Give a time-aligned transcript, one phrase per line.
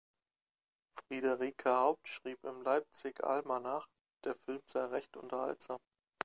[0.97, 3.87] Friederike Haupt schrieb im "Leipzig-Almanach",
[4.23, 5.77] der Film sei "recht unterhaltsam".